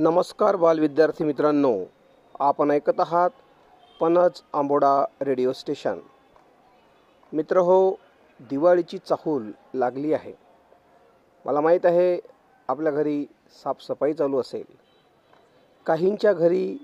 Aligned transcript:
नमस्कार 0.00 0.56
बालविद्यार्थी 0.56 1.24
मित्रांनो. 1.24 1.84
आपण 2.40 2.70
ऐकत 2.70 3.00
आहात 3.00 3.30
पनज 4.00 4.42
आंबोडा 4.52 5.04
रेडिओ 5.20 5.52
स्टेशन. 5.52 5.98
मित्र 7.32 7.56
हो 7.56 7.94
दिवाळीची 8.40 8.98
चाहूल 8.98 9.50
लागली 9.74 10.12
आहे. 10.12 10.32
मला 11.44 11.60
माहीत 11.60 11.80
आहे 11.84 12.20
आपल्या 12.68 12.92
घरी 12.92 13.26
साफसफाई 13.64 14.12
चालू 14.12 14.40
असेल. 14.40 14.74
काहींच्या 15.86 16.32
घरी 16.32 16.78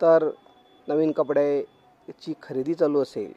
तर 0.00 0.30
नवीन 0.88 1.12
कपड्याची 1.12 2.34
खरेदी 2.42 2.74
चालू 2.74 3.02
असेल. 3.02 3.32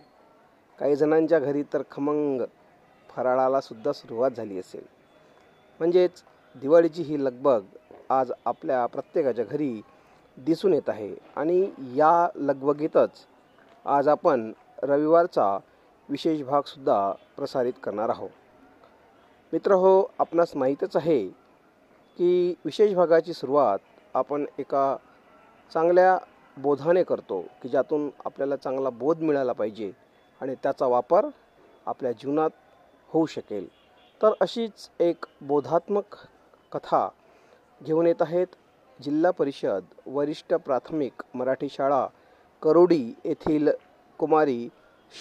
काही 0.80 0.96
जणांच्या 0.96 1.40
घरी 1.40 1.64
तर 1.64 1.82
खमंग 1.92 2.42
फराळालासुद्धा 3.10 3.94
सुरुवात 3.94 4.32
झाली 4.32 4.60
असेल. 4.60 4.86
म्हणजेच 5.80 6.12
दिवाळीची 6.56 7.02
ही 7.02 7.26
लगबग 7.26 7.62
आज 8.10 8.32
आपल्या 8.46 8.86
प्रत्येकाच्या 8.86 9.46
घरी 9.46 9.82
दिसून 10.38 10.74
येत 10.74 10.90
आहे. 10.90 11.16
आणि 11.36 11.72
या 11.96 12.28
लगबगीतच 12.36 13.26
आज 13.86 14.08
आपण 14.08 14.52
रविवारचा 14.84 15.58
विशेष 16.10 16.42
भागसुद्धा 16.42 17.12
प्रसारित 17.38 17.74
करणार 17.84 18.10
आहोत. 18.10 18.30
मित्र 19.54 19.72
हो 19.72 20.12
आपणास 20.20 20.56
माहीतच 20.56 20.96
आहे 20.96 21.28
की 22.18 22.54
विशेष 22.66 22.94
भागाची 22.94 23.34
सुरुवात 23.34 23.80
आपण 24.14 24.46
एका 24.60 24.96
चांगल्या 25.74 26.18
बोधाने 26.58 27.04
करतो 27.04 27.42
की 27.62 27.70
ज्यातून 27.70 28.10
आपल्याला 28.26 28.56
चांगला 28.56 28.90
बोध 28.90 29.22
मिळाला 29.22 29.54
पाहिजे 29.54 29.92
आणि 30.42 30.56
त्याचा 30.64 30.88
वापर 30.88 31.26
आपल्या 31.86 32.12
जीवनात 32.12 32.50
होऊ 33.08 33.26
शकेल. 33.26 33.68
तर 34.22 34.34
अशीच 34.42 34.90
एक 35.00 35.26
बोधात्मक 35.42 36.16
कथा 36.72 37.08
घेऊन 37.84 38.06
येत 38.06 38.22
आहेत 38.22 38.48
जिल्हा 39.04 39.32
परिषद 39.32 39.84
वरिष्ठ 40.06 40.54
प्राथमिक 40.54 41.24
मराठी 41.34 41.68
शाळा 41.72 42.08
करोडी 42.62 43.16
येथील 43.26 43.68
कुमारी 44.18 44.70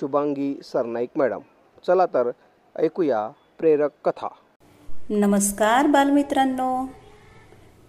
शुभांगी 0.01 0.61
सरनाईक 0.65 1.09
मॅडम. 1.17 1.41
चला 1.87 2.07
तर 2.07 2.31
ऐकूया 2.77 3.29
प्रेरक 3.59 3.91
कथा. 4.05 4.29
नमस्कार 5.11 5.87
बालमित्रांनो. 5.87 6.87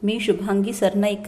मी 0.03 0.19
शुभांगी 0.19 0.73
सरनाईक. 0.73 1.23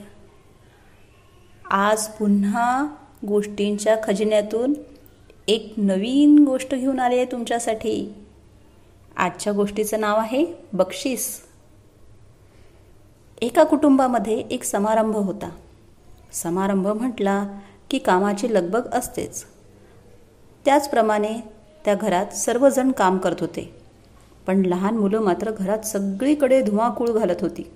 आज 1.72 2.08
पुन्हा 2.08 2.88
गोष्टींच्या 3.28 3.98
खजिन्यातून 4.04 4.74
एक 5.48 5.74
नवीन 5.78 6.44
गोष्ट 6.46 6.76
घेऊन 6.76 7.00
आली 7.00 7.16
आहे 7.16 7.26
तुमच्यासाठी. 7.26 8.14
आजच्या 9.18 9.54
गोष्टीचं 9.54 10.00
नाव 10.00 10.18
आहे 10.18 10.46
बक्षीस. 10.74 11.47
एका 13.42 13.64
कुटुंबामध्ये 13.64 14.40
एक 14.40 14.64
समारंभ 14.64 15.16
होता. 15.16 15.50
समारंभ 16.32 16.88
म्हटला 16.88 17.48
की 17.90 17.98
कामाची 17.98 18.54
लगबग 18.54 18.82
असतेच. 18.94 19.44
त्याचप्रमाणे 20.66 21.34
त्या 21.86 21.96
घरात 21.96 22.26
सर्वजण 22.26 22.92
काम 22.92 23.18
करत 23.18 23.36
होते. 23.40 23.76
पण 24.48 24.62
लहान 24.66 24.98
मुलं 24.98 25.22
मात्र 25.22 25.52
घरात 25.52 25.80
सगळीकडे 25.80 26.62
धुमाकूळ 26.62 27.10
घालत 27.10 27.42
होती. 27.42 27.72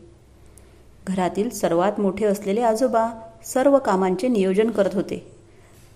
घरातील 1.08 1.50
सर्वात 1.50 2.00
मोठे 2.00 2.26
असलेले 2.26 2.62
आजोबा 2.62 3.10
सर्व 3.46 3.78
कामांचे 3.78 4.28
नियोजन 4.28 4.70
करत 4.70 4.96
होते. 4.96 5.32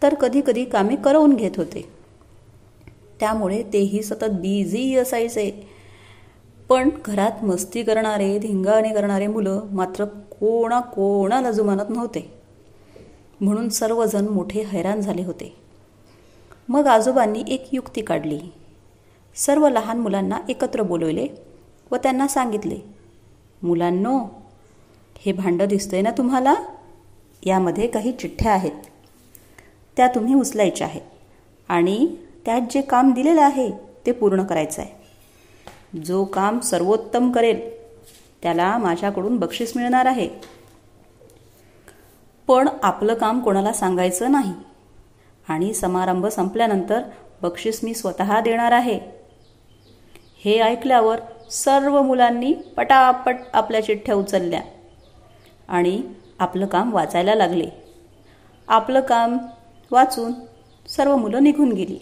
तर 0.04 0.14
कधीकधी 0.14 0.66
कामे 0.66 0.96
करवून 0.96 1.36
घेत 1.36 1.52
होते. 1.58 1.90
त्यामुळे 3.20 3.64
तेही 3.64 4.04
सतत 4.04 4.26
बिझी 4.26 4.96
असायचे. 4.96 5.75
पण 6.70 6.90
घरात 7.06 7.44
मस्ती 7.44 7.84
करणारे 7.84 8.38
धिंगाणे 8.40 8.94
करणारे 8.94 9.28
मुलं 9.28 9.68
मात्र 9.72 10.06
कोणा 10.06 10.80
कोणाला 10.80 11.52
जुमानत 11.52 11.90
नव्हते. 11.90 12.32
म्हणून 13.42 13.70
सर्वजण 13.70 14.28
मोठे 14.28 14.62
हैराण 14.62 15.02
झाले 15.02 15.24
होते. 15.24 15.56
मग 16.70 16.88
आजोबांनी 16.88 17.44
एक 17.48 17.68
युक्ती 17.72 18.02
काढली. 18.02 18.40
सर्व 19.36 19.68
लहान 19.68 20.00
मुलांना 20.00 20.38
एकत्र 20.50 20.82
बोलवले 20.82 21.28
व 21.92 21.96
त्यांना 21.96 22.28
सांगितले 22.28 22.80
मुलांनो 23.62 24.18
हे 25.26 25.32
भांडं 25.32 25.68
दिसतंय 25.68 26.02
ना 26.02 26.12
तुम्हाला? 26.12 26.54
यामध्ये 27.44 27.88
काही 27.88 28.12
चिठ्ठ्या 28.12 28.52
आहेत. 28.52 28.72
त्या 29.98 30.08
तुम्ही 30.08 30.34
उचलायच्या 30.34 30.88
आहेत 30.88 31.02
आणि 31.70 32.08
त्यात 32.46 32.62
जे 32.72 32.82
काम 32.82 33.14
दिलेलं 33.14 33.42
आहे 33.42 33.72
ते 34.06 34.12
पूर्ण 34.12 34.44
करायचं 34.44 34.82
आहे 34.82 35.05
जो 36.04 36.26
काम 36.26 36.60
सर्वोत्तम 36.60 37.32
करेल 37.32 37.86
त्याला 38.44 38.78
माझ्याकडून 38.78 39.38
बक्षीस 39.38 39.78
मिळणार 39.78 40.06
आहे. 40.06 40.30
पण 42.48 42.70
आपलं 42.84 43.14
काम 43.14 43.40
कोणाला 43.40 43.74
सांगायचं 43.74 44.32
नाही. 44.32 44.54
आणि 45.48 45.74
समारंभ 45.74 46.26
संपल्यानंतर 46.26 47.02
बक्षीस 47.42 47.80
मी 47.84 47.94
स्वतः 47.94 48.40
देणार 48.40 48.72
आहे. 48.72 49.00
हे 50.46 50.60
ऐकल्यावर 50.60 51.20
सर्व 51.52 52.02
मुलांनी 52.02 52.54
पटापट 52.54 53.36
आपल्या 53.54 53.84
चिठ्ठ्या 53.84 54.16
उचलल्या 54.16 54.62
आणि 55.68 56.04
आपलं 56.40 56.66
काम 56.66 56.94
वाचायला 56.94 57.36
लागले. 57.36 57.70
आपलं 58.68 59.00
काम 59.00 59.38
वाचून 59.92 60.34
सर्व 60.88 61.16
मुलं 61.16 61.44
निघून 61.44 61.72
गेली. 61.72 62.00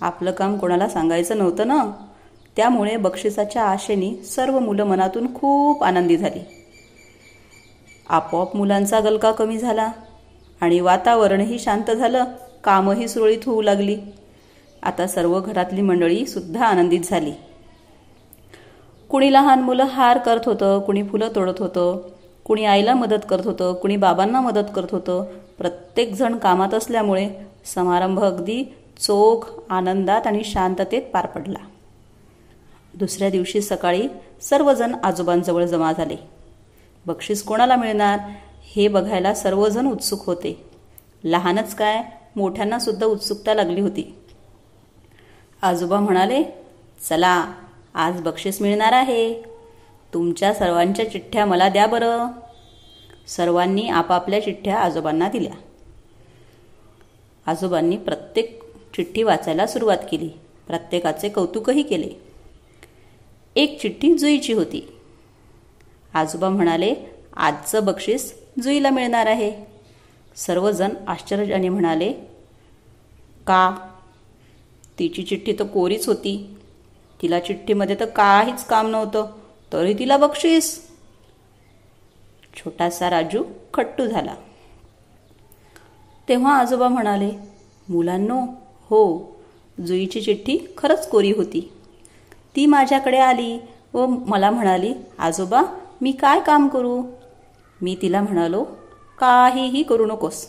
आपलं 0.00 0.30
काम 0.30 0.58
कोणाला 0.58 0.88
सांगायचं 0.88 1.38
नव्हतं 1.38 1.68
ना? 1.68 2.07
त्यामुळे 2.58 2.96
बक्षिसाच्या 2.96 3.62
आशेने 3.62 4.24
सर्व 4.24 4.58
मुलं 4.58 4.84
मनातून 4.84 5.34
खूप 5.34 5.84
आनंदी 5.84 6.16
झाली. 6.16 6.40
आपोआप 8.08 8.56
मुलांचा 8.56 9.00
गलका 9.00 9.32
कमी 9.32 9.58
झाला 9.58 9.90
आणि 10.60 10.80
वातावरणही 10.80 11.58
शांत 11.58 11.90
झालं 11.90 12.24
कामही 12.64 13.08
सुरळीत 13.08 13.38
होऊ 13.46 13.62
लागली. 13.62 13.96
आता 14.82 15.06
सर्व 15.06 15.40
घरातली 15.40 15.82
मंडळी 15.82 16.26
सुद्धा 16.26 16.66
आनंदित 16.66 17.00
झाली. 17.04 17.32
कुणी 19.10 19.32
लहान 19.32 19.60
मुलं 19.60 19.84
हार 19.84 20.18
करत 20.18 20.46
होतं 20.46 20.78
कुणी 20.80 21.02
फुलं 21.02 21.28
तोडत 21.34 21.58
होतं 21.58 22.08
कुणी 22.44 22.64
आईला 22.64 22.94
मदत 22.94 23.24
करत 23.30 23.46
होतं 23.46 23.74
कुणी 23.74 23.96
बाबांना 23.96 24.40
मदत 24.40 24.74
करत 24.76 24.92
होतं. 24.92 25.24
प्रत्येकजण 25.58 26.36
कामात 26.36 26.74
असल्यामुळे 26.74 27.28
समारंभ 27.74 28.20
अगदी 28.20 28.64
चोख 28.98 29.50
आनंदात 29.70 30.26
आणि 30.26 30.44
शांततेत 30.44 31.02
पार 31.02 31.26
पडला. 31.26 31.67
दुसऱ्या 32.98 33.30
दिवशी 33.30 33.60
सकाळी 33.60 34.08
सर्वजण 34.40 34.94
आजोबांजवळ 35.02 35.64
जमा 35.64 35.92
झाले. 35.92 36.16
बक्षीस 37.06 37.44
कोणाला 37.44 37.76
मिळणार 37.76 38.18
हे 38.74 38.88
बघायला 38.88 39.34
सर्वजण 39.34 39.86
उत्सुक 39.86 40.26
होते. 40.26 40.64
लहानच 41.24 41.74
काय 41.74 42.02
मोठ्यांना 42.36 42.78
सुद्धा 42.78 43.06
उत्सुकता 43.06 43.54
लागली 43.54 43.80
होती. 43.80 44.14
आजोबा 45.62 46.00
म्हणाले 46.00 46.42
चला 47.08 47.52
आज 47.94 48.20
बक्षीस 48.20 48.62
मिळणार 48.62 48.92
आहे. 48.92 49.42
तुमच्या 50.14 50.54
सर्वांच्या 50.54 51.10
चिठ्ठ्या 51.10 51.46
मला 51.46 51.68
द्या 51.68 51.86
बरं. 51.86 52.26
सर्वांनी 53.26 53.88
आपापल्या 53.88 54.42
चिठ्ठ्या 54.42 54.78
आजोबांना 54.78 55.28
दिल्या. 55.28 55.52
आजोबांनी 57.46 57.96
प्रत्येक 57.96 58.62
चिठ्ठी 58.96 59.22
वाचायला 59.22 59.66
सुरुवात 59.66 59.98
केली. 60.10 60.28
प्रत्येकाचे 60.66 61.28
कौतुकही 61.28 61.82
केले. 61.82 62.27
एक 63.58 63.80
चिठ्ठी 63.80 64.18
जुईची 64.18 64.52
होती. 64.52 64.92
आजोबा 66.14 66.48
म्हणाले 66.48 66.94
आजचं 67.36 67.84
बक्षीस 67.84 68.38
जुईला 68.62 68.90
मिळणार 68.90 69.26
आहे. 69.26 69.64
सर्वजण 70.36 70.90
आश्चर्याने 71.06 71.68
म्हणाले 71.68 72.12
का? 73.46 73.88
तिची 74.98 75.22
चिठ्ठी 75.22 75.52
तर 75.52 75.64
कोरीच 75.64 76.08
होती. 76.08 76.56
तिला 77.22 77.40
चिठ्ठीमध्ये 77.40 77.96
तर 78.00 78.04
काहीच 78.04 78.64
काम 78.64 78.90
नव्हतं. 78.90 79.26
तरी 79.72 79.94
तिला 79.94 80.16
बक्षीस. 80.16 80.88
छोटासा 82.56 83.10
राजू 83.10 83.44
खट्टू 83.74 84.06
झाला. 84.06 84.34
तेव्हा 86.28 86.58
आजोबा 86.58 86.88
म्हणाले 86.88 87.30
मुलांनो 87.88 88.40
हो 88.82 89.36
जुईची 89.86 90.20
चिठ्ठी 90.20 90.58
खरंच 90.78 91.08
कोरी 91.08 91.32
होती. 91.32 91.72
ती 92.56 92.66
माझ्याकडे 92.66 93.18
आली 93.18 93.58
व 93.94 94.06
मला 94.06 94.50
म्हणाली 94.50 94.94
आजोबा 95.18 95.62
मी 96.00 96.12
काय 96.12 96.40
काम 96.40 96.68
करू? 96.68 97.02
मी 97.82 97.96
तिला 98.02 98.20
म्हणालो 98.20 98.64
काहीही 99.18 99.82
करू 99.82 100.06
नकोस. 100.06 100.46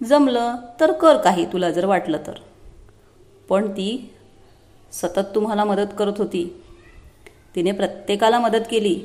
जमलं 0.00 0.56
तर 0.80 0.92
कर 0.92 1.16
काही 1.16 1.46
तुला 1.46 1.70
जर 1.70 1.84
वाटलं 1.84 2.18
तर. 2.26 2.32
पण 3.48 3.70
ती 3.70 4.10
सतत 4.92 5.34
तुम्हाला 5.34 5.64
मदत 5.64 5.92
करत 5.98 6.18
होती. 6.18 6.62
तिने 7.54 7.72
प्रत्येकाला 7.72 8.38
मदत 8.38 8.66
केली 8.70 9.00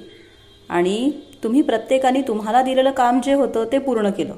आणि 0.69 1.12
तुम्ही 1.44 1.62
प्रत्येकाने 1.62 2.21
तुम्हाला 2.21 2.62
दिलेलं 2.62 2.92
काम 2.92 3.21
जे 3.21 3.33
होतं 3.33 3.65
ते 3.71 3.80
पूर्ण 3.80 4.09
केलं 4.09 4.36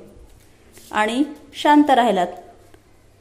आणि 0.91 1.23
शांत 1.53 1.89
राहिलात. 1.89 2.27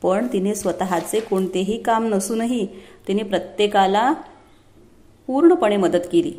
पण 0.02 0.26
तिने 0.32 0.54
स्वतःचे 0.54 1.20
कोणतेही 1.20 1.82
काम 1.82 2.04
नसूनही 2.04 2.66
तिने 3.08 3.22
प्रत्येकाला 3.22 4.12
पूर्णपणे 5.32 5.76
मदत 5.76 6.06
केली. 6.12 6.32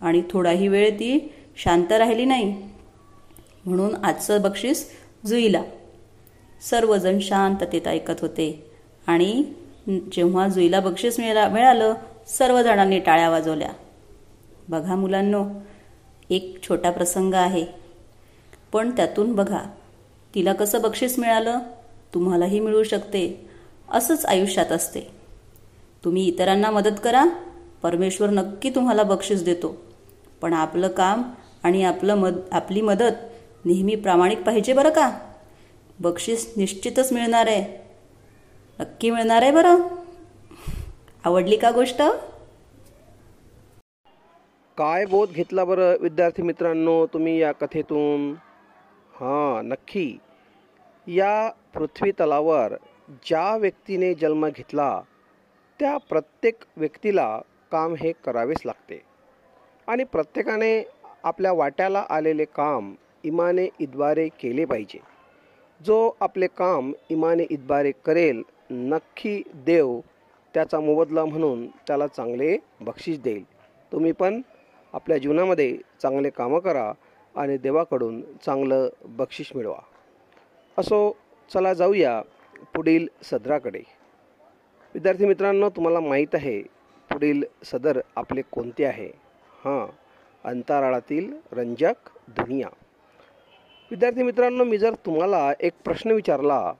आणि 0.00 0.22
थोडाही 0.30 0.68
वेळ 0.68 0.94
ती 0.94 1.32
शांत 1.56 1.92
राहिली 1.92 2.24
नाही. 2.24 2.68
म्हणून 3.66 4.04
आजचं 4.04 4.42
बक्षीस 4.42 4.90
जुईला. 5.26 5.62
सर्वजण 6.70 7.18
शांततेत 7.18 7.88
ऐकत 7.88 8.20
होते. 8.20 8.70
आणि 9.06 9.44
जेव्हा 10.12 10.48
जुईला 10.48 10.80
बक्षीस 10.80 11.20
मिळा 11.20 11.48
मिळालं 11.48 11.94
सर्वजणांनी 12.26 12.98
टाळ्या 12.98 13.30
वाजवल्या. 13.30 13.68
बघा 14.68 14.96
मुलांनो 14.96 15.44
एक 16.30 16.58
छोटा 16.68 16.90
प्रसंग 16.90 17.34
आहे. 17.34 17.66
पण 18.72 18.90
त्यातून 18.90 19.32
बघा 19.32 19.62
तिला 20.34 20.52
कसं 20.52 20.82
बक्षीस 20.82 21.18
मिळालं 21.18 21.58
तुम्हालाही 22.14 22.60
मिळू 22.60 22.82
शकते. 22.82 23.50
असंच 23.90 24.26
आयुष्यात 24.26 24.72
असते. 24.72 25.00
तुम्ही 26.04 26.28
इतरांना 26.28 26.70
मदत 26.70 26.98
करा 27.04 27.24
परमेश्वर 27.86 28.30
नक्की 28.30 28.70
तुम्हाला 28.70 29.02
बक्षीस 29.02 29.42
देतो. 29.44 29.76
पण 30.42 30.52
आपलं 30.52 30.88
काम 30.88 31.22
आणि 31.64 31.84
आपलं 31.84 32.14
मद 32.14 32.40
आपली 32.52 32.80
मदत 32.80 33.24
नेहमी 33.64 33.94
प्रामाणिक 33.96 34.42
पाहिजे 34.42 34.72
बरं 34.72 34.90
का? 34.90 35.18
बक्षीस 36.00 36.52
निश्चितच 36.56 37.12
मिळणार 37.12 37.46
आहे. 37.46 37.62
नक्की 38.80 39.10
मिळणार 39.10 39.42
आहे 39.42 39.52
बरं? 39.52 39.76
आवडली 41.24 41.56
का 41.56 41.70
गोष्ट? 41.70 42.02
काय 44.78 45.04
बोध 45.04 45.30
घेतला 45.30 45.64
बरं 45.64 45.96
विद्यार्थी 46.00 46.42
मित्रांनो 46.42 47.06
तुम्ही 47.06 47.38
या 47.40 47.52
कथेतून? 47.52 48.32
हां 49.14 49.68
नक्की. 49.68 50.18
या 51.06 51.50
पृथ्वी 51.74 52.10
तलावर 52.10 52.72
ज्या 53.26 53.56
व्यक्तीने 53.56 54.14
जन्म 54.14 54.48
घेतला 54.48 55.00
त्या 55.80 55.96
प्रत्येक 55.96 56.64
व्यक्तीला 56.76 57.40
काम 57.72 57.94
हे 57.94 58.12
करावेच 58.24 58.62
लागते. 58.66 59.02
आणि 59.86 60.04
प्रत्येकाने 60.04 60.84
आपल्या 61.22 61.52
वाट्याला 61.52 62.06
आलेले 62.08 62.44
काम 62.44 62.94
इमाने 63.24 63.68
इद्वारे 63.80 64.28
केले 64.28 64.64
पाहिजे. 64.64 64.98
जो 65.84 66.16
आपले 66.20 66.46
काम 66.46 66.92
इमाने 67.10 67.42
इद्वारे 67.50 67.92
करेल 68.04 68.42
नक्की 68.70 69.42
देव 69.54 70.00
त्याचा 70.54 70.80
मोबदला 70.80 71.24
म्हणून 71.24 71.66
त्याला 71.66 72.06
चांगले 72.06 72.58
बक्षीस 72.80 73.20
देईल. 73.20 73.44
तुम्ही 73.92 74.12
पण 74.12 74.40
आपल्या 74.92 75.18
जीवनामध्ये 75.18 75.78
चांगले 76.02 76.30
कामं 76.30 76.58
करा 76.58 76.92
आणि 77.36 77.56
देवाकडून 77.58 78.20
चांगलं 78.20 78.88
बक्षीस 79.04 79.50
मिळवा. 79.54 79.78
असो 80.78 81.16
चला 81.54 81.74
जाऊया 81.74 82.22
पुढील 82.74 83.06
सदराकडे. 83.22 83.82
विद्यार्थी 84.94 85.26
मित्रांनो 85.26 85.70
तुम्हाला 85.70 86.00
माहीत 86.00 86.34
आहे 86.34 86.75
पुढील 87.12 87.44
सदर 87.64 88.00
आपले 88.16 88.42
कोणते 88.42 88.84
आहे? 88.84 89.10
हां 89.64 89.90
अंतराळातील 90.44 91.36
रंजक 91.52 91.94
दुनिया. 92.28 92.68
विद्यार्थी 93.90 94.22
मित्रांनो 94.22 94.64
मी 94.64 94.78
जर 94.78 94.94
तुम्हाला 94.94 95.52
एक 95.60 95.72
प्रश्न 95.84 96.10
विचारला 96.10 96.72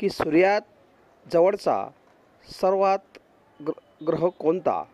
की 0.00 0.08
सूर्यात 0.08 0.60
जवळचा 1.32 1.88
सर्वात 2.60 3.18
ग्र 3.66 3.72
ग्रह 4.06 4.28
कोणता? 4.28 4.84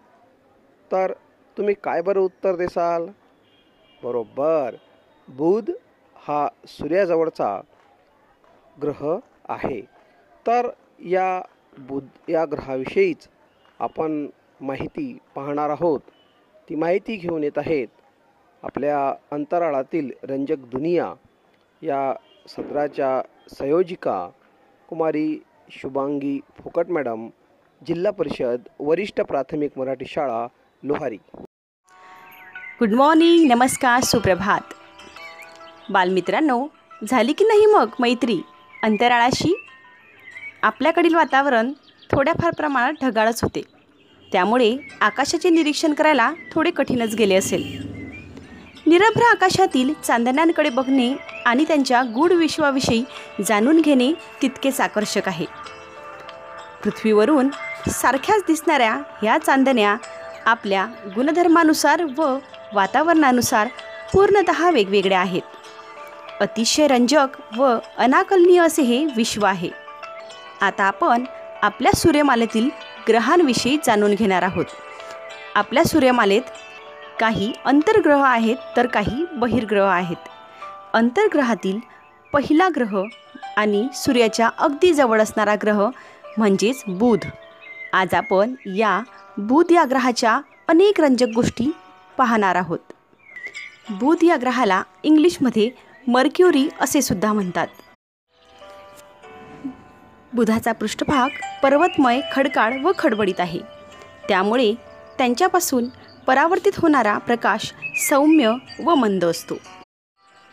तर 0.92 1.12
तुम्ही 1.56 1.75
काय 1.75 2.02
बरं 2.02 2.20
उत्तर 2.20 2.56
देसाल? 2.56 3.06
बरोबर. 4.02 4.75
बुध 5.28 5.70
हा 6.16 6.48
सूर्याजवळचा 6.66 7.60
ग्रह 8.82 9.19
आहे. 9.48 9.80
तर 10.46 10.70
या 10.98 11.42
बुध 11.78 12.06
या 12.28 12.44
ग्रहाविषयीच 12.44 13.28
आपण 13.78 14.26
माहिती 14.60 15.19
पाहणार 15.34 15.70
आहोत. 15.70 16.00
ती 16.69 16.75
माहिती 16.75 17.16
घेऊन 17.16 17.44
येत 17.44 17.58
आहेत 17.58 17.88
आपल्या 18.62 19.14
अंतराळातील 19.31 20.10
रंजक 20.22 20.56
दुनिया 20.58 21.14
या 21.82 22.14
सदराच्या 22.49 23.22
संयोजिका 23.58 24.28
कुमारी 24.88 25.43
शुभांगी 25.70 26.40
फुकट 26.62 26.88
मॅडम 26.88 27.28
जिल्हा 27.87 28.12
परिषद 28.12 28.60
वरिष्ठ 28.81 29.20
प्राथमिक 29.20 29.78
मराठी 29.78 30.05
शाळा 30.05 30.46
लोहारी. 30.82 31.19
गुड 32.81 32.93
मॉर्निंग 32.93 33.52
नमस्कार 33.52 34.02
सुप्रभात. 34.02 34.61
बालमित्रांनो 35.93 36.66
झाली 37.11 37.32
की 37.32 37.44
नाही 37.44 37.66
मग 37.66 37.88
मैत्री 38.00 38.43
अंतराळाशी? 38.82 39.64
आपल्याकडील 40.62 41.14
वातावरण 41.14 41.72
थोड्याफार 42.12 42.52
प्रमाणात 42.56 42.93
ढगाळच 43.02 43.43
होते. 43.43 43.77
त्यामुळे 44.32 44.76
आकाशाचे 45.00 45.50
निरीक्षण 45.50 45.92
करायला 45.92 46.32
थोडे 46.52 46.70
कठीणच 46.70 47.14
गेले 47.14 47.34
असेल. 47.34 47.88
निरभ्र 48.86 49.22
आकाशातील 49.22 49.92
चांदण्यांकडे 50.04 50.70
बघणे 50.70 51.14
आणि 51.46 51.64
त्यांच्या 51.64 52.02
गूढ 52.14 52.32
विश्वाविषयी 52.32 53.04
जाणून 53.46 53.80
घेणे 53.80 54.12
तितकेच 54.42 54.80
आकर्षक 54.80 55.28
आहे. 55.28 55.46
पृथ्वीवरून 56.84 57.48
सारख्याच 57.88 58.42
दिसणाऱ्या 58.48 58.94
ह्या 58.94 59.38
चांदण्या 59.38 59.96
आपल्या 60.46 60.86
गुणधर्मानुसार 61.14 62.02
व 62.16 62.38
वातावरणानुसार 62.75 63.69
पूर्णत 64.12 64.50
वेगवेगळ्या 64.72 65.20
आहेत. 65.20 65.42
अतिशय 66.40 66.86
रंजक 66.86 67.26
व 67.56 67.76
अनाकलनीय 67.98 68.60
असे 68.60 68.82
हे 68.82 69.04
विश्व 69.16 69.46
आहे. 69.46 69.70
आता 70.60 70.84
आपण 70.84 71.25
आपल्या 71.62 71.92
सूर्यमालेतील 71.92 72.70
ग्रहांविषयी 73.08 73.76
जाणून 73.84 74.14
घेणार 74.14 74.43
आहोत. 74.43 74.64
आपल्या 75.55 75.84
सूर्यमालेत 75.84 76.43
काही 77.20 77.52
अंतर्ग्रह 77.64 78.25
आहेत 78.25 78.56
तर 78.76 78.87
काही 78.87 79.25
बहिर्ग्रह 79.32 79.87
आहेत. 79.87 80.28
अंतर्ग्रहातील 80.93 81.78
पहिला 82.32 82.69
ग्रह 82.76 83.02
आणि 83.56 83.87
सूर्याच्या 83.94 84.50
अगदी 84.58 84.93
जवळ 84.93 85.20
असणारा 85.20 85.55
ग्रह 85.55 85.90
म्हणजेच 86.38 86.82
बुध. 86.88 87.19
आज 87.93 88.14
आपण 88.14 88.55
या 88.66 89.00
बुध 89.38 89.72
या 89.72 89.84
ग्रहाच्या 89.90 90.40
अनेक 90.69 91.00
रंजक 91.00 91.26
गोष्टी 91.34 91.72
पाहणार 92.16 92.54
आहोत. 92.54 92.78
बुध 93.90 94.19
या 94.22 94.37
ग्रहाला 94.40 94.82
इंग्लिशमध्ये 95.02 95.70
मर्क्युरी 96.08 96.69
असे 96.81 97.02
सुद्धा 97.02 97.32
म्हणतात. 97.32 97.66
बुधाचा 100.32 100.72
पृष्ठभाग 100.72 101.28
पर्वतमय 101.62 102.20
खडकाळ 102.32 102.80
व 102.82 102.92
खडबडीत 102.98 103.40
आहे. 103.40 103.60
त्यामुळे 104.28 104.75
त्यांच्यापासून 105.19 105.84
परावर्तित 106.26 106.72
होणारा 106.78 107.19
प्रकाश 107.19 107.75
सौम्य 107.96 108.52
व 108.84 108.94
मंद 108.94 109.25
असतो. 109.25 109.54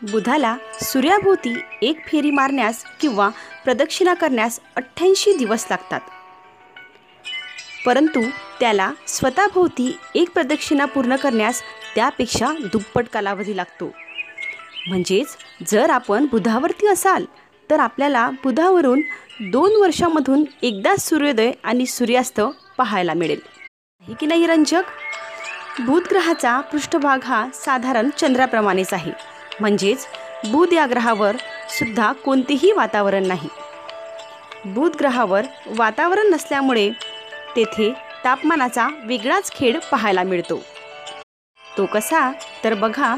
बुधाला 0.02 0.56
सूर्याभोवती 0.82 1.60
एक 1.82 2.06
फेरी 2.06 2.30
मारण्यास 2.30 2.84
किंवा 3.00 3.28
प्रदक्षिणा 3.64 4.14
करण्यास 4.14 4.60
अठ्ठ्याऐंशी 4.76 5.32
दिवस 5.36 5.66
लागतात. 5.70 6.00
परंतु 7.86 8.20
त्याला 8.60 8.90
स्वतःभोवती 9.08 9.98
एक 10.14 10.30
प्रदक्षिणा 10.30 10.84
पूर्ण 10.84 11.16
करण्यास 11.16 11.62
त्यापेक्षा 11.94 12.46
दुप्पट 12.72 13.06
कालावधी 13.12 13.56
लागतो. 13.56 13.92
म्हणजेच 14.88 15.26
जर 15.66 15.90
आपण 15.90 16.26
बुधावरती 16.26 16.86
असाल 16.86 17.24
तर 17.70 17.80
आपल्याला 17.80 18.30
बुधावरून 18.30 19.00
दोन 19.40 19.72
वर्षामधून 19.80 20.44
एकदा 20.62 20.96
सूर्योदय 20.96 21.52
आणि 21.64 21.86
सूर्यास्त 21.86 22.40
पाहायला 22.78 23.14
मिळेल. 23.14 23.40
आहे 24.02 24.14
की 24.14 24.26
नाही 24.26 24.46
रंजक? 24.46 24.82
बुध 25.80 26.02
ग्रहाचा 26.10 26.60
पृष्ठभाग 26.60 27.22
हा 27.24 27.46
साधारण 27.54 28.10
चंद्राप्रमाणेच 28.10 28.92
आहे. 28.92 29.12
म्हणजेच 29.60 30.06
बुध 30.50 30.72
या 30.72 30.86
ग्रहावर 30.90 31.36
सुद्धा 31.68 32.12
कोणतेही 32.12 32.72
वातावरण 32.72 33.26
नाही. 33.26 33.48
बुध 34.64 34.96
ग्रहावर 34.96 35.44
वातावरण 35.66 36.30
नसल्यामुळे 36.30 36.90
तेथे 37.56 37.92
तापमानाचा 38.24 38.88
वेगळाच 39.04 39.52
खेळ 39.52 39.78
पाहायला 39.78 40.22
मिळतो. 40.22 40.62
तो 41.78 41.86
कसा? 41.86 42.32
तर 42.64 42.74
बघा. 42.74 43.16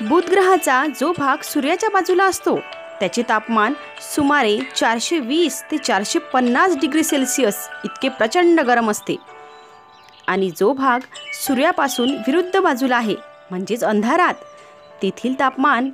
बुध 0.00 0.30
ग्रहाचा 0.30 0.84
जो 1.00 1.12
भाग 1.18 1.36
सूर्याच्या 1.42 1.88
बाजूला 1.88 2.24
असतो 2.24 2.58
त्याचे 3.00 3.22
तापमान 3.28 3.72
सुमारे 4.14 4.58
चारशे 4.76 5.18
वीस 5.18 5.62
ते 5.62 5.78
चारशे 5.78 6.18
पन्नास 6.18 6.76
डिग्री 6.76 7.02
सेल्सिअस 7.02 7.68
इतके 7.84 8.08
प्रचंड 8.08 8.60
गरम 8.60 8.90
असते. 8.90 9.16
आणि 10.26 10.50
जो 10.50 10.72
भाग 10.72 11.00
सूर्यापासून 11.34 12.10
विरुद्ध 12.10 12.58
बाजूला 12.58 12.96
आहे 12.96 13.14
म्हणजेच 13.50 13.84
अंधारात 13.84 14.34
तेथील 15.02 15.38
तापमान 15.38 15.90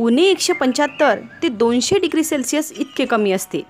उणे 0.00 0.22
एकशे 0.22 0.52
पंच्याहत्तर 0.52 1.18
ते 1.42 1.48
दोनशे 1.48 1.98
डिग्री 1.98 2.24
सेल्सिअस 2.24 2.72
इतके 2.72 3.04
कमी 3.04 3.32
असते. 3.32 3.60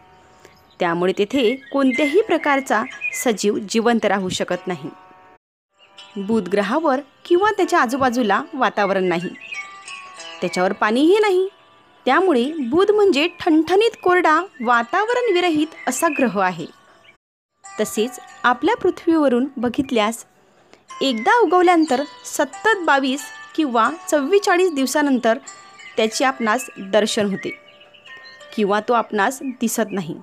त्यामुळे 0.81 1.13
तेथे 1.19 1.55
कोणत्याही 1.73 2.21
प्रकारचा 2.21 2.83
सजीव 3.15 3.59
जिवंत 3.59 4.05
राहू 4.05 4.29
शकत 4.29 4.67
नाही. 4.67 4.91
बुध 6.17 6.49
ग्रहावर 6.49 7.01
किंवा 7.25 7.51
त्याच्या 7.51 7.81
आजूबाजूला 7.81 8.43
वातावरण 8.55 9.05
नाही. 9.05 9.31
त्याच्यावर 10.41 10.73
पाणीही 10.73 11.19
नाही. 11.19 11.49
त्यामुळे 12.07 12.45
बुध 12.71 12.91
म्हणजे 12.91 13.27
ठणठणीत 13.41 13.97
कोरडा 14.03 14.41
वातावरण 14.61 15.33
विरहित 15.33 15.89
असा 15.89 16.09
ग्रह 16.19 16.41
आहे. 16.41 16.67
तसेच 17.65 18.19
आपल्या 18.43 18.75
पृथ्वीवरून 18.77 19.47
बघितल्यास 19.57 20.25
एकदा 21.03 21.37
उगवल्यानंतर 21.39 22.03
सतत 22.25 22.85
बावीस 22.85 23.23
किंवा 23.57 23.91
चव्वेचाळीस 24.09 24.73
दिवसानंतर 24.73 25.39
त्याचे 25.97 26.25
आपणास 26.25 26.69
दर्शन 26.93 27.31
होते 27.31 27.51
किंवा 28.57 28.81
तो 28.81 28.93
आपणास 28.93 29.39
दिसत 29.61 29.93
नाही. 29.93 30.15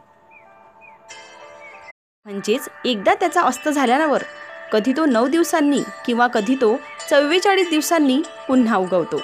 म्हणजेच 2.26 2.70
एकदा 2.86 3.14
त्याचा 3.14 3.42
अस्त 3.42 3.70
झाल्यावर 3.70 4.24
कधी 4.72 4.94
तो 4.98 5.06
नऊ 5.06 5.28
दिवसांनी 5.28 5.82
किंवा 6.06 6.28
कधी 6.28 6.56
तो 6.56 6.76
चव्वेचाळीस 7.10 7.70
दिवसांनी 7.70 8.22
पुन्हा 8.48 8.78
उगवतो. 8.78 9.22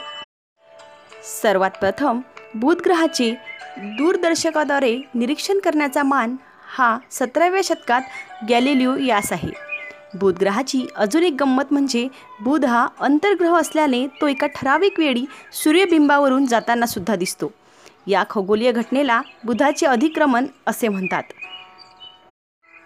सर्वात 1.41 1.71
प्रथम 1.71 2.19
बुधग्रहाचे 2.55 3.31
दूरदर्शकाद्वारे 3.77 5.01
निरीक्षण 5.15 5.59
करण्याचा 5.59 6.03
मान 6.03 6.35
हा 6.77 6.97
सतराव्या 7.11 7.61
शतकात 7.63 8.01
गॅलिलिओ 8.49 8.95
यास 8.97 9.31
आहे. 9.33 9.49
बुधग्रहाची 10.19 10.87
अजून 10.95 11.23
एक 11.23 11.33
गंमत 11.39 11.63
म्हणजे 11.71 12.07
बुध 12.41 12.65
हा 12.65 12.87
अंतर्ग्रह 12.99 13.57
असल्याने 13.57 14.07
तो 14.07 14.27
एका 14.27 14.47
ठराविक 14.47 14.99
वेळी 14.99 15.25
सूर्यबिंबावरून 15.53 16.45
जाताना 16.45 16.85
सुद्धा 16.85 17.15
दिसतो. 17.15 17.51
या 18.07 18.23
खगोलीय 18.29 18.71
घटनेला 18.71 19.21
बुधाचे 19.43 19.85
अधिक्रमण 19.85 20.45
असे 20.67 20.87
म्हणतात. 20.87 21.23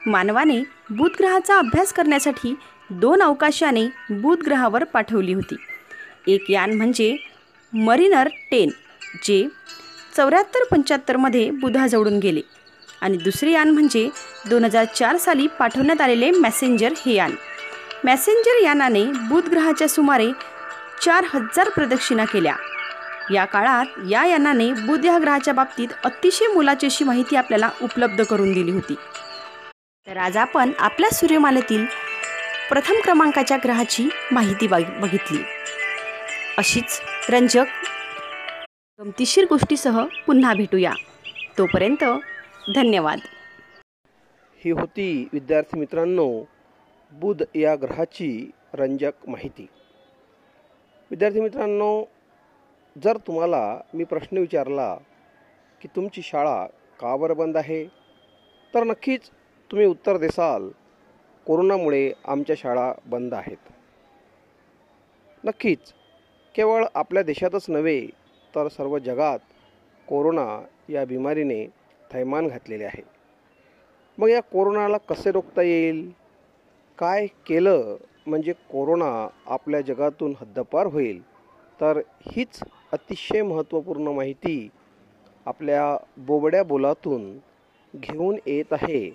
मानवाने 0.08 0.60
बुधग्रहाचा 0.90 1.58
अभ्यास 1.58 1.94
करण्यासाठी 1.94 2.56
दोन 2.90 3.22
अवकाशाने 3.22 3.86
बुधग्रहावर 4.10 4.84
पाठवली 4.84 5.34
होती. 5.34 5.56
एक 6.28 6.52
यान 6.52 6.74
म्हणजे 6.74 7.18
मरिनर 7.74 8.28
टेन. 8.52 8.70
जे 9.24 9.48
चौऱ्याहत्तर 10.18 10.60
पंच्याहत्तरमध्ये 10.72 11.52
बुधा 11.52 11.88
जवळून 11.88 12.20
गेले. 12.20 12.42
आणि 13.02 13.18
दुसरे 13.18 13.52
यान 13.52 13.70
म्हणजे 13.70 14.10
दोन 14.50 14.64
हजार 14.64 14.86
चार 14.86 15.18
साली 15.18 15.48
पाठवण्यात 15.48 16.02
आलेले 16.02 16.32
मॅसेंजर 16.32 16.94
हे 17.06 17.14
यान. 17.14 17.36
मॅसेंजर 18.04 18.64
यानाने 18.64 19.04
बुधग्रहाच्या 19.04 19.88
सुमारे 19.88 20.32
चार 21.06 21.24
हजार 21.34 21.70
प्रदक्षिणा 21.70 22.26
केल्या. 22.26 22.56
या 23.32 23.46
काळात 23.46 23.86
या 24.10 24.26
यानाने 24.26 24.74
बुध 24.74 25.06
या 25.06 25.20
ग्रहाच्या 25.22 25.54
बाबतीत 25.54 25.88
अतिशय 26.04 26.48
मोलाची 26.48 26.86
अशी 26.86 27.04
माहिती 27.04 27.36
आपल्याला 27.36 27.70
उपलब्ध 27.82 28.24
करून 28.24 28.54
दिली 28.54 28.72
होती. 28.72 28.96
तर 30.08 30.18
आज 30.18 30.38
आपण 30.38 30.72
आपल्या 30.80 31.10
सूर्यमालेतील 31.10 31.86
प्रथम 32.70 32.94
क्रमांकाच्या 33.04 33.58
ग्रहाची 33.58 34.10
माहिती 34.32 34.68
बघ 34.68 34.84
बघितली. 35.00 35.38
अशीच 36.58 37.02
रंजक 37.30 37.66
गमतीशीर 39.00 39.46
गोष्टीसह 39.50 40.06
पुन्हा 40.28 40.54
भेटूया. 40.54 40.94
तोपर्यंत 41.58 42.04
धन्यवाद. 42.76 43.20
ही 44.56 44.72
होती 44.72 45.30
विद्यार्थी 45.34 45.80
मित्रांनो 45.80 46.44
बुध 47.12 47.44
या 47.56 47.76
ग्रहाची 47.76 48.52
रंजक 48.74 49.12
माहिती. 49.28 49.68
विद्यार्थी 51.12 51.42
मित्रांनो 51.42 52.06
जर 53.04 53.18
तुम्हाला 53.18 53.82
मी 53.94 54.04
प्रश्न 54.04 54.38
विचारला 54.38 54.96
की 55.82 55.88
तुमची 55.96 56.22
शाळा 56.22 56.66
का 57.00 57.18
बरं 57.18 57.38
बंद 57.38 57.58
आहे? 57.58 57.86
तर 58.74 58.84
नक्कीच 58.84 59.22
तुम्ही 59.72 59.88
उत्तर 59.88 60.18
देसाल 60.18 60.70
कोरोनामुळे 61.46 62.12
आमच्या 62.26 62.56
शाळा 62.60 62.94
बंद 63.06 63.34
आहेत. 63.34 63.72
नक्कीच 65.44 65.94
केवळ 66.56 66.86
आपल्या 66.96 67.24
देशातच 67.24 67.66
नव्हे 67.70 68.23
तर 68.56 68.68
सर्व 68.68 68.98
जगात 69.00 69.40
कोरोना 70.08 70.66
या 70.90 71.06
बिमारीने 71.06 71.66
थैमान 72.12 72.48
घातलेले 72.48 72.84
आहे. 72.84 73.04
मग 74.18 74.30
या 74.30 74.42
कोरोनाला 74.42 74.98
कसे 74.98 75.32
रोखता 75.32 75.62
येईल? 75.62 76.12
काय 77.00 77.28
केलं 77.28 77.96
म्हणजे 78.28 78.54
कोरोना 78.54 79.28
आपल्या 79.46 79.82
जगातून 79.82 80.34
हद्दपार 80.42 80.86
होईल? 80.86 81.22
तर 81.82 82.00
हीच 82.32 82.60
अतिशय 82.92 83.42
महत्त्वपूर्ण 83.42 84.08
माहिती 84.08 84.70
आपल्या 85.46 85.98
बोबड्या 86.18 86.64
बोलातून 86.64 87.38
घेऊन 87.96 88.36
येत 88.46 88.74
आहे 88.74 89.10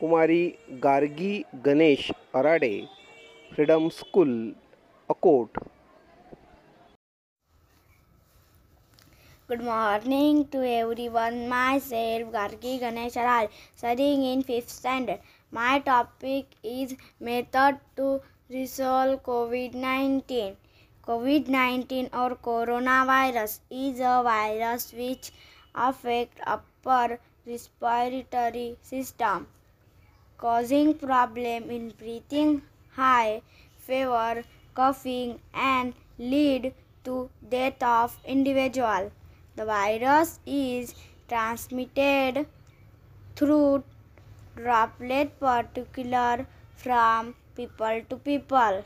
कुमारी 0.00 0.50
Gargi 0.84 1.42
Ganesh 1.66 2.12
Arade 2.34 2.80
freedom 3.52 3.88
school 3.88 4.50
Akot. 5.08 5.58
Good 9.50 9.64
morning 9.64 10.46
to 10.52 10.58
everyone. 10.64 11.48
Myself 11.48 12.28
Gargi 12.34 12.78
Ganesh 12.78 13.16
Aral, 13.16 13.48
studying 13.74 14.22
in 14.22 14.44
5th 14.44 14.68
standard. 14.68 15.18
My 15.50 15.80
topic 15.80 16.46
is 16.62 16.94
method 17.18 17.80
to 17.96 18.20
resolve 18.48 19.24
COVID-19. 19.24 20.54
COVID-19 21.04 22.14
or 22.22 22.36
coronavirus 22.36 23.58
is 23.70 23.98
a 23.98 24.22
virus 24.22 24.92
which 24.92 25.32
affects 25.74 26.40
upper 26.46 27.18
respiratory 27.44 28.76
system, 28.82 29.48
causing 30.38 30.94
problem 30.94 31.70
in 31.70 31.92
breathing, 31.98 32.62
high 32.94 33.42
fever, 33.78 34.44
coughing, 34.74 35.40
and 35.52 35.92
lead 36.20 36.72
to 37.02 37.28
death 37.48 37.82
of 37.82 38.16
individual. 38.24 39.10
The 39.56 39.64
virus 39.64 40.40
is 40.46 40.94
transmitted 41.28 42.46
through 43.36 43.84
droplet 44.56 45.38
particular 45.40 46.46
from 46.76 47.34
people 47.56 48.02
to 48.08 48.16
people. 48.16 48.84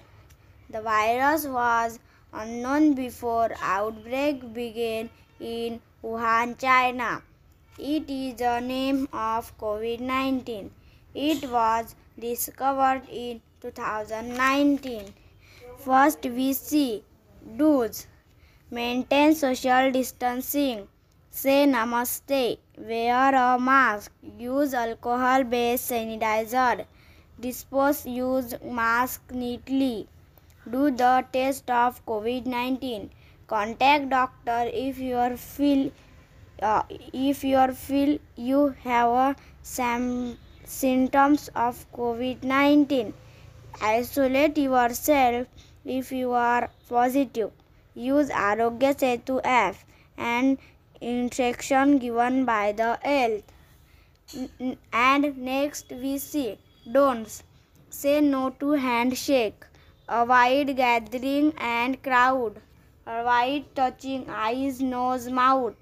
The 0.71 0.81
virus 0.81 1.47
was 1.47 1.99
unknown 2.33 2.95
before 2.95 3.51
outbreak 3.63 4.53
began 4.53 5.11
in 5.39 5.81
Wuhan, 6.03 6.59
China. 6.59 7.23
It 7.79 8.09
is 8.09 8.35
the 8.37 8.61
name 8.61 9.09
of 9.13 9.57
COVID-19. 9.59 10.71
It 11.15 11.51
was 11.51 11.95
discovered 12.19 13.03
in 13.11 13.41
2019. 13.61 15.15
First 15.79 16.25
we 16.25 16.53
see 16.53 17.05
do's. 17.57 18.07
Maintain 18.75 19.35
social 19.37 19.93
distancing. 19.93 20.89
Say 21.31 21.59
namaste. 21.73 22.59
Wear 22.77 23.35
a 23.41 23.57
mask. 23.57 24.11
Use 24.37 24.75
alcohol 24.75 25.45
based 25.45 25.93
sanitizer. 25.93 26.85
Dispose 27.39 28.05
used 28.05 28.57
mask 28.65 29.31
neatly. 29.31 30.09
Do 30.69 30.91
the 30.91 31.25
test 31.33 31.71
of 31.71 32.05
COVID 32.05 32.47
19. 32.47 33.11
Contact 33.47 34.09
doctor 34.11 34.61
if 34.87 34.99
you 34.99 35.37
feel 35.37 35.93
uh, 36.61 36.83
if 37.13 37.45
you 37.45 37.73
feel 37.87 38.19
you 38.35 38.69
have 38.83 39.37
some 39.63 40.37
symptoms 40.65 41.51
of 41.55 41.87
COVID 41.93 42.43
19. 42.43 43.15
Isolate 43.81 44.59
yourself 44.59 45.47
if 45.85 46.11
you 46.11 46.33
are 46.33 46.71
positive. 46.89 47.53
Use 47.95 48.29
Arogya 48.29 48.95
Setu 48.95 49.41
app 49.45 49.77
and 50.17 50.59
instruction 51.01 51.99
given 51.99 52.45
by 52.45 52.73
the 52.73 52.99
health. 53.03 53.43
And 54.93 55.37
next 55.39 55.91
we 55.91 56.19
see 56.19 56.59
don'ts. 56.91 57.43
Say 57.91 58.21
no 58.21 58.51
to 58.61 58.73
handshake. 58.73 59.65
Avoid 60.09 60.77
gathering 60.77 61.53
and 61.59 62.03
crowd. 62.03 62.61
Avoid 63.07 63.65
touching 63.77 64.29
eyes, 64.29 64.81
nose, 64.81 65.29
mouth. 65.29 65.75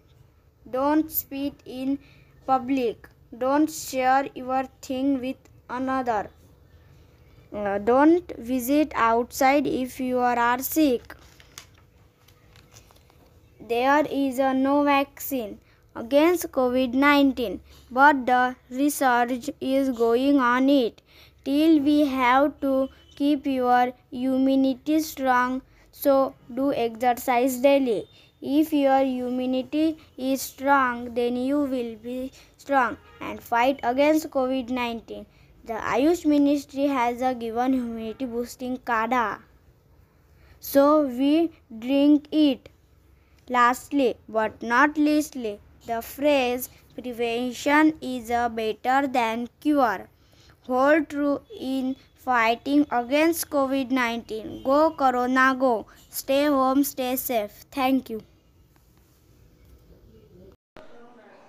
Don't 0.70 1.10
spit 1.10 1.54
in 1.64 1.98
public. 2.46 3.08
Don't 3.36 3.70
share 3.70 4.28
your 4.34 4.64
thing 4.82 5.20
with 5.20 5.36
another. 5.70 6.28
Uh, 7.54 7.78
don't 7.78 8.30
visit 8.36 8.92
outside 8.94 9.66
if 9.66 9.98
you 9.98 10.18
are 10.18 10.58
sick. 10.58 11.14
There 13.68 14.04
is 14.10 14.38
no 14.38 14.82
vaccine 14.82 15.58
against 15.94 16.50
COVID 16.50 16.94
19, 16.94 17.60
but 17.90 18.26
the 18.26 18.56
research 18.70 19.50
is 19.60 19.90
going 19.90 20.40
on 20.40 20.68
it. 20.68 21.02
Till 21.44 21.78
we 21.80 22.06
have 22.06 22.58
to 22.62 22.88
keep 23.14 23.46
your 23.46 23.92
immunity 24.10 25.00
strong, 25.00 25.62
so 25.92 26.34
do 26.52 26.72
exercise 26.72 27.58
daily. 27.58 28.08
If 28.40 28.72
your 28.72 29.00
immunity 29.00 29.98
is 30.16 30.42
strong, 30.42 31.14
then 31.14 31.36
you 31.36 31.60
will 31.60 31.94
be 31.96 32.32
strong 32.56 32.96
and 33.20 33.40
fight 33.40 33.78
against 33.84 34.30
COVID 34.30 34.70
19. 34.70 35.26
The 35.64 35.74
Ayush 35.74 36.26
Ministry 36.26 36.86
has 36.86 37.20
given 37.38 37.74
immunity 37.74 38.24
boosting 38.24 38.78
kada. 38.78 39.38
So 40.58 41.02
we 41.06 41.52
drink 41.86 42.26
it. 42.32 42.68
Lastly, 43.52 44.16
but 44.28 44.62
not 44.62 44.96
leastly, 44.96 45.60
the 45.86 46.00
phrase 46.00 46.70
prevention 46.94 47.92
is 48.00 48.30
a 48.30 48.48
better 48.50 49.06
than 49.06 49.48
cure. 49.60 50.08
Hold 50.68 51.10
true 51.10 51.40
in 51.60 51.96
fighting 52.16 52.86
against 52.90 53.50
COVID 53.50 53.90
19. 53.90 54.62
Go 54.64 54.92
Corona, 54.92 55.54
go. 55.58 55.86
Stay 56.10 56.46
home, 56.46 56.82
stay 56.84 57.16
safe. 57.16 57.64
Thank 57.70 58.10
you. 58.10 58.20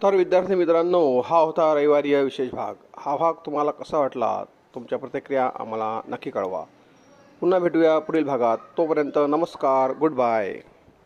तर 0.01 0.15
विद्यार्थी 0.15 0.55
मित्रांनो 0.55 0.99
हा 1.25 1.37
होता 1.39 1.73
रविवारी 1.73 2.13
या 2.13 2.21
विशेष 2.21 2.49
भाग 2.53 2.75
हा 2.99 3.15
भाग 3.17 3.33
तुम्हाला 3.45 3.71
कसा 3.79 3.97
वाटला 3.99 4.33
तुमच्या 4.75 4.99
प्रतिक्रिया 4.99 5.49
आम्हाला 5.59 5.89
नक्की 6.11 6.31
कळवा 6.31 6.63
पुन्हा 7.41 7.59
भेटूया 7.59 7.97
पुढील 8.07 8.23
भागात 8.23 8.57
तोपर्यंत 8.77 9.17
नमस्कार 9.29 9.93
गुड 9.99 10.13
बाय 10.15 10.53